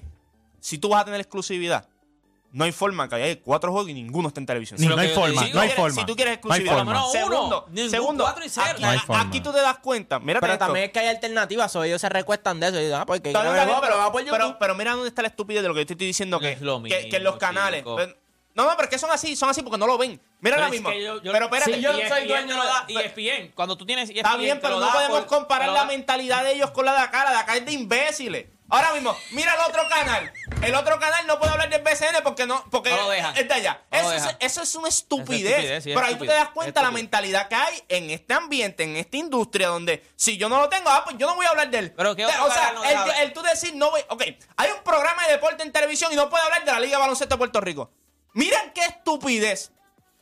[0.59, 1.87] si tú vas a tener exclusividad,
[2.53, 4.79] no hay forma que haya cuatro juegos y ninguno esté en televisión.
[4.79, 6.01] Ni- Si no hay forma, quieres- no hay si tú quieres- forma.
[6.01, 8.67] Si tú quieres No hay exclusividad, lo menos segundo, uno, segundo, cuatro y cero.
[8.73, 9.23] aquí, No hay forma.
[9.23, 12.09] aquí tú te das cuenta, mira Pero también es que hay alternativas, o ellos se
[12.09, 14.93] recuestan de eso y dicen, ah, porque bien, el juego, pero, pero pero, pero mira
[14.93, 17.09] dónde está la estupidez de lo que yo te estoy diciendo, que, Es lo que,
[17.09, 17.83] que en los mismo, canales...
[17.83, 18.09] pues,
[18.55, 20.21] no, no, pero es que son así, son así porque no lo ven.
[20.41, 20.93] Mira Pero mismo.
[20.93, 23.53] yo- yo- pero espérate, si yo y- soy dueño te lo da ESPN.
[23.55, 26.45] Cuando tú tienes ESPN, Está bien, te pero no podemos por- comparar la da- mentalidad
[26.45, 27.25] de ellos con la de acá.
[27.25, 28.47] La de acá es de imbéciles.
[28.69, 30.33] Ahora mismo, mira el otro canal.
[30.63, 33.37] El otro canal no puede hablar del BCN porque no, porque No lo dejan.
[33.37, 33.83] es de allá.
[33.91, 35.53] No lo eso, es, eso es una estupidez.
[35.53, 38.33] estupidez, sí, es pero ahí tú te das cuenta la mentalidad que hay en este
[38.33, 41.45] ambiente, en esta industria, donde si yo no lo tengo, ah, pues yo no voy
[41.45, 41.93] a hablar de él.
[41.95, 43.23] Pero ¿qué otro o sea, no el, hablar?
[43.23, 44.01] el tú decir, no voy.
[44.09, 44.23] Ok,
[44.57, 47.01] hay un programa de deporte en televisión y no puede hablar de la Liga de
[47.03, 47.91] Baloncesto de Puerto Rico.
[48.33, 49.73] Miren qué estupidez.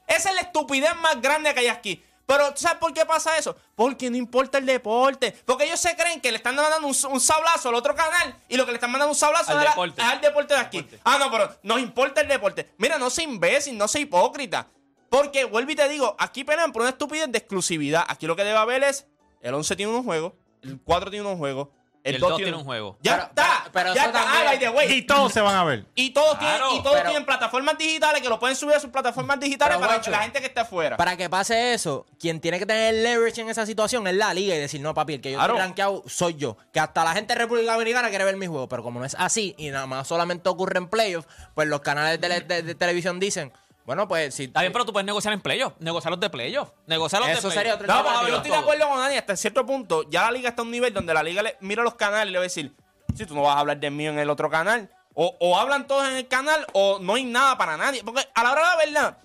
[0.09, 2.03] Esa es la estupidez más grande que hay aquí.
[2.31, 3.57] Pero ¿tú sabes por qué pasa eso?
[3.75, 5.33] Porque no importa el deporte.
[5.45, 8.57] Porque ellos se creen que le están mandando un, un sablazo al otro canal y
[8.57, 10.01] lo que le están mandando un sablazo Al la- deporte.
[10.01, 10.87] al deporte de aquí.
[11.03, 12.73] Ah, no, pero nos importa el deporte.
[12.79, 14.69] Mira, no sea imbécil, no sea hipócrita.
[15.09, 18.05] Porque, vuelvo y te digo, aquí pelean por una estupidez de exclusividad.
[18.07, 19.09] Aquí lo que debe haber es,
[19.41, 21.67] el 11 tiene unos juegos, el 4 tiene unos juegos,
[22.03, 22.97] el, Y el 2 dos tiene, un juego.
[23.03, 24.23] Ya Pero- está, pero- pero ya eso está.
[24.23, 24.93] también- Ah, by the way.
[24.93, 25.87] Y todos se van a ver.
[25.95, 28.81] Y todos, Claro, tienen, y todos pero- tienen plataformas digitales que lo pueden subir a
[28.81, 30.97] sus plataformas digitales para Guacho, la gente que esté afuera.
[30.97, 34.33] Para que pase eso, quien tiene que tener el leverage en esa situación es la
[34.33, 35.55] liga y decir, no, papi, el que yo Claro.
[35.55, 36.57] estoy rankeado soy yo.
[36.73, 38.69] Que hasta la gente de República Dominicana quiere ver mi juego.
[38.69, 42.21] Pero como no es así y nada más solamente ocurre en playoffs, pues los canales
[42.21, 43.53] de, de- de televisión dicen,
[43.91, 44.45] bueno, pues si.
[44.45, 45.73] Está bien, pero tú puedes negociar en playoff.
[45.81, 46.71] Negociar los de playoff.
[46.87, 49.17] Negociar los Eso de sería otro No, tema, pero yo estoy de acuerdo con Dani.
[49.17, 51.83] Hasta cierto punto, ya la liga está a un nivel donde la liga le, mira
[51.83, 52.73] los canales y le va a decir:
[53.17, 55.89] Si tú no vas a hablar de mí en el otro canal, o, o hablan
[55.89, 58.05] todos en el canal, o no hay nada para nadie.
[58.05, 59.19] Porque a la hora de la verdad,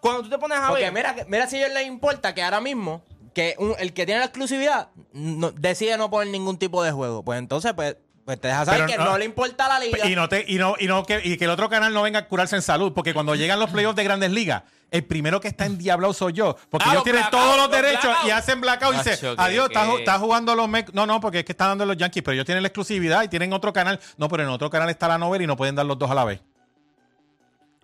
[0.00, 0.92] cuando tú te pones a Porque ver.
[0.92, 4.18] mira, mira si a ellos les importa que ahora mismo que un- el que tiene
[4.20, 7.22] la exclusividad no- decide no poner ningún tipo de juego.
[7.24, 10.06] Pues entonces, pues, pues te deja saber Pero que no- no, le importa la liga.
[10.08, 12.20] Y no te, y no, y no que, y que el otro canal no venga
[12.20, 15.48] a curarse en salud, porque cuando llegan los playoffs de grandes ligas, el primero que
[15.48, 16.56] está en diablo soy yo.
[16.70, 19.42] Porque Ah, ellos los tienen todos los los derechos y hacen blackout y dicen, que-
[19.42, 20.94] adiós, está, ju- que- está jugando los Mets.
[20.94, 23.28] No, no, porque es que están dando los Yankees, pero ellos tienen la exclusividad y
[23.28, 23.98] tienen otro canal.
[24.16, 26.14] No, pero en otro canal está la novela y no pueden dar los dos a
[26.14, 26.40] la vez.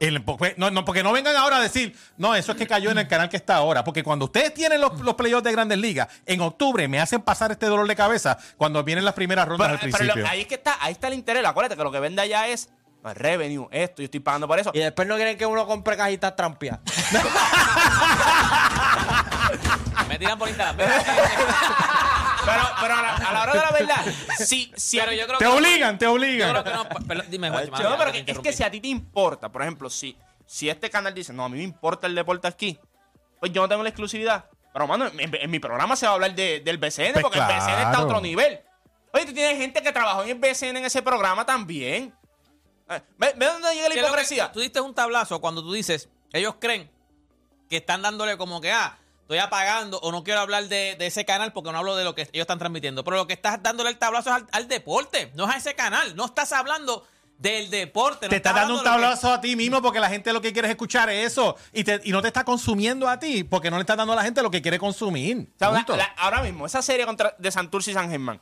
[0.01, 0.25] El-
[0.57, 3.07] no, no, porque no vengan ahora a decir, no, eso es que cayó en el
[3.07, 3.85] canal que está ahora.
[3.85, 7.53] Porque cuando ustedes tienen los, los playoffs de grandes ligas, en octubre me hacen pasar
[7.53, 10.23] este dolor de cabeza cuando vienen las primeras rondas pero, al pero principio.
[10.23, 11.45] lo- ahí es que está, ahí está el interés.
[11.45, 12.71] Acuérdate que lo que vende allá es
[13.03, 14.71] revenue, esto, yo estoy pagando por eso.
[14.75, 16.81] Y después no quieren que uno compre cajitas trampeadas.
[20.09, 20.77] Me tiran por Instagram.
[22.51, 25.39] Pero, pero a, la, a la hora de la verdad, si, si Pero yo creo
[25.39, 26.51] te que obligan, te Yo obligan.
[26.51, 26.89] creo que no.
[27.07, 30.69] pero dime, pero que- es que si a ti te importa, por ejemplo, si, si
[30.69, 32.79] este canal dice, no, a mí me importa el deporte aquí,
[33.39, 34.47] pues yo no tengo la exclusividad.
[34.73, 37.39] Pero, mano, en, en mi programa se va a hablar de- del BCN, Pues porque
[37.39, 38.05] el BCN está a claro.
[38.07, 38.61] otro nivel.
[39.13, 42.15] Oye, tú tienes gente que trabajó en el BCN en ese programa también.
[42.89, 44.53] Eh, ¿Ve, ve dónde llega la ¿Qué es lo que- hipocresía?
[44.53, 46.89] Tú diste un tablazo cuando tú dices, ellos creen
[47.69, 48.97] que están dándole como que, ah,
[49.31, 52.17] estoy apagando o no quiero hablar de, de ese canal porque no hablo de lo
[52.17, 53.05] que ellos están transmitiendo.
[53.05, 55.75] Pero lo que estás dándole el tablazo es al, al deporte, no es a ese
[55.77, 56.17] canal.
[56.17, 57.07] No estás hablando
[57.39, 58.27] del deporte.
[58.27, 60.53] no te está dando un que- tablazo a ti mismo porque la gente lo que
[60.53, 63.77] quiere es escuchar eso y, te- y no te está consumiendo a ti porque no
[63.77, 65.49] le estás dando a la gente lo que quiere consumir.
[65.55, 65.97] O sea, una- Punto.
[65.97, 68.41] la- ahora mismo, esa serie contra, de Santurce y San Germán,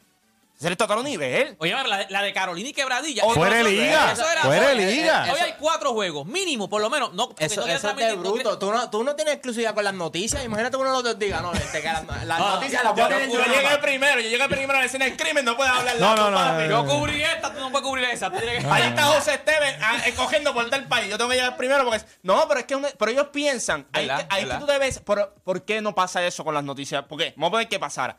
[0.59, 1.55] ese es otro nivel.
[1.61, 3.23] Oye, la, de- la de Carolina y Quebradilla.
[3.25, 5.29] Fuera de liga, Eso era- fuera de hoy- liga.
[5.33, 7.13] Hoy hay cuatro juegos, mínimo, por lo menos.
[7.15, 8.59] No, Eso, no eso es de no bruto.
[8.59, 10.45] Tú no, tú no tienes exclusividad con las noticias.
[10.45, 12.97] Imagínate que uno de los dos diga, no, este, que las, las Ah, noticias las
[12.97, 15.95] Yo, yo llegué primero, yo llegué primero a la escena del crimen, no puedes hablar
[16.01, 16.87] No, de no, no, no, Yo no.
[16.87, 18.27] cubrí esta, tú no puedes cubrir esa.
[18.71, 21.09] Ahí está José Esteban ah, escogiendo por tal país.
[21.09, 22.01] Yo tengo que llegar primero porque.
[22.23, 22.75] No, pero es que.
[22.75, 23.87] una- pero ellos piensan.
[23.93, 24.59] Ahí, que- ahí que ¿Verdad?
[24.61, 24.99] tú debes.
[24.99, 27.05] ¿por, ¿Por qué no pasa eso con las noticias?
[27.05, 27.33] ¿Por qué?
[27.37, 28.19] Vamos a poner que pasara.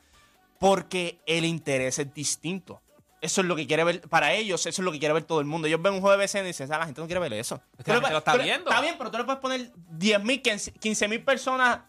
[0.60, 2.82] Porque el interés es distinto.
[3.22, 4.02] Eso es lo que quiere ver.
[4.02, 5.68] Para ellos, eso es lo que quiere ver todo el mundo.
[5.68, 7.62] Ellos ven un juego de BCN y dicen, "Ah, la gente no quiere ver eso.
[7.78, 8.70] Es que la lo está le- viendo.
[8.70, 11.80] Está bien, pero tú le puedes poner 10.000, 15.000 personas.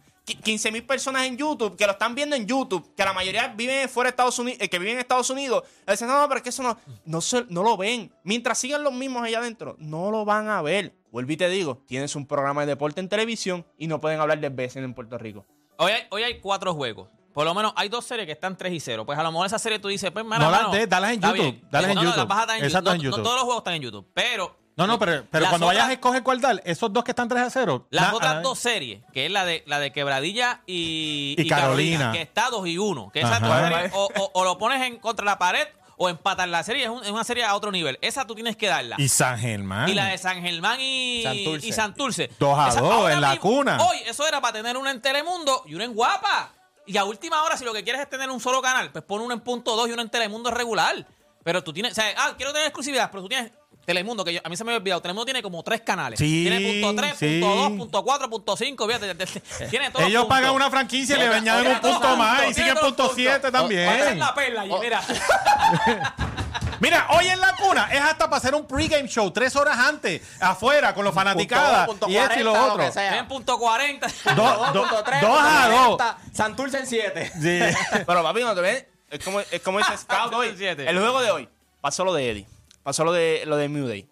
[0.44, 3.88] 15 mil personas en YouTube que lo están viendo en YouTube, que la mayoría viven
[3.88, 6.50] fuera de Estados Unidos, que viven en Estados Unidos, dicen, no, no, pero es que
[6.50, 8.12] eso no, no, se- no lo ven.
[8.22, 10.94] Mientras sigan los mismos allá adentro, no lo van a ver.
[11.10, 14.38] Vuelvo y te digo, tienes un programa de deporte en televisión y no pueden hablar
[14.38, 15.46] de BCN en Puerto Rico.
[15.78, 17.08] Hoy hay, hoy hay cuatro juegos.
[17.40, 19.06] Por lo menos hay dos series que están 3 y 0.
[19.06, 21.12] Pues a lo mejor esa serie tú dices, pues, mano, No las mano, des, dalas
[21.12, 22.18] en YouTube, dalas en No, no, YouTube.
[22.18, 22.92] las vas a dar en Exacto, YouTube.
[22.92, 23.24] en No- no YouTube.
[23.24, 24.06] todos los juegos están en YouTube.
[24.12, 24.56] Pero.
[24.76, 27.28] No, no, pero, pero cuando otras- vayas a escoger cuál dar, esos dos que están
[27.30, 27.86] 3 a 0.
[27.88, 32.12] Las na- otras dos series, que es la de la de Quebradilla y, Y Carolina.
[32.12, 33.10] que está 2 y 1.
[33.10, 33.46] Que esa Ajá.
[33.46, 36.84] tú serie, o, o- o lo pones en contra la pared o empatar la serie.
[36.84, 37.98] Es, un- es una serie a otro nivel.
[38.02, 38.96] Esa tú tienes que darla.
[38.98, 39.88] Y San Germán.
[39.88, 41.66] Y la de San Germán y Santurce.
[41.66, 42.30] y Santurce.
[42.38, 43.78] Dos a Esa- dos, en la cuna.
[43.82, 46.52] Hoy, eso era para tener una en Telemundo y una en Guapa.
[46.90, 49.20] Y a última hora, si lo que quieres es tener un solo canal, pues pon
[49.20, 51.06] uno en punto 2 y uno en Telemundo regular.
[51.44, 53.52] Pero tú tienes, o sea, ah, quiero tener exclusividad, pero tú tienes
[53.86, 55.00] Telemundo, que yo- a mí se me había olvidado.
[55.00, 56.18] Telemundo tiene como tres canales.
[56.18, 57.40] Sí, tiene punto 3, sí.
[57.40, 58.86] punto 2, punto 4, punto 5.
[58.86, 62.16] Fíjate, te- te- tiene todos los Ellos pagan una franquicia y le añaden un punto
[62.16, 63.46] más y siguen punto los 7 puntos.
[63.46, 64.18] Esa es también.
[64.18, 65.00] la perla, y mira.
[66.80, 70.22] Mira, hoy en la cuna es hasta para hacer un pregame show tres horas antes,
[70.40, 72.84] afuera, con los fanaticadas Punto y esto y lo 40, lo otro.
[72.86, 73.18] que sea.
[73.18, 74.06] En punto 40.
[74.34, 75.96] Do- do- Punto tres, dos punto a dos.
[75.96, 77.32] 40, Santurce en 7.
[77.40, 77.76] Sí.
[78.06, 78.86] Pero papi, no te ves.
[79.10, 80.48] Es como, es como dice Scout hoy.
[80.58, 81.48] El juego de hoy
[81.80, 82.46] pasó lo de Eddie.
[82.82, 84.02] Pasó lo de lo de New Day.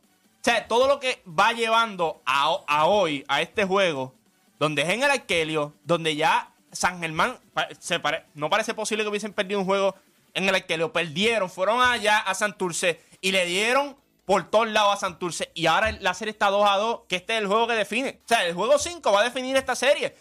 [0.40, 4.14] O sea, todo lo que va llevando a, a hoy, a este juego,
[4.58, 7.38] donde es en el Arkelio, donde ya San Germán
[7.78, 9.94] se pare- no parece posible que hubiesen perdido un juego
[10.34, 10.92] en el Arkelio.
[10.92, 15.50] Perdieron, fueron allá a Santurce y le dieron por todos lados a Santurce.
[15.54, 18.20] Y ahora la serie está 2 a 2, que este es el juego que define.
[18.24, 20.14] O sea, el juego 5 va a definir esta serie.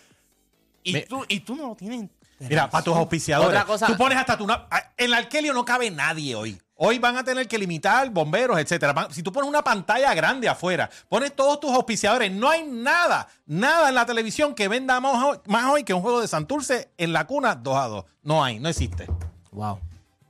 [0.84, 2.10] Y, Me- tú, y tú no lo tienes.
[2.39, 3.50] Mira, para tus auspiciadores.
[3.50, 4.46] Otra cosa- Tú pones hasta tu.
[4.48, 6.62] na- En el Arkelio no cabe nadie hoy.
[6.76, 9.08] Hoy van a tener que limitar bomberos, etcétera.
[9.10, 13.89] Si tú pones una pantalla grande afuera, pones todos tus auspiciadores, no hay nada, nada
[13.89, 17.12] en la televisión que venda más hoy, más hoy que un juego de Santurce en
[17.13, 18.06] la cuna 2 a 2.
[18.22, 19.08] No hay, no existe.
[19.52, 19.80] Wow.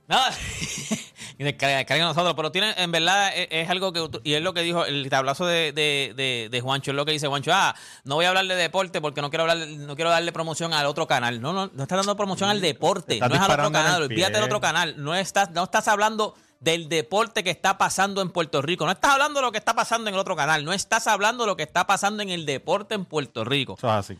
[1.38, 4.62] Descarga, descarga nosotros, pero tiene, en verdad, es, es algo que, y es lo que
[4.62, 8.16] dijo el tablazo de, de, de, de Juancho, es lo que dice Juancho, ah, no
[8.16, 11.06] voy a hablar de deporte porque no quiero hablar, no quiero darle promoción al otro
[11.06, 11.40] canal.
[11.40, 14.42] No, no, no estás dando promoción al deporte, no es al otro canal, olvídate del
[14.42, 18.84] otro canal, no estás, no estás hablando del deporte que está pasando en Puerto Rico,
[18.84, 21.44] no estás hablando de lo que está pasando en el otro canal, no estás hablando
[21.44, 23.74] de lo que está pasando en el deporte en Puerto Rico.
[23.78, 24.18] Eso es así.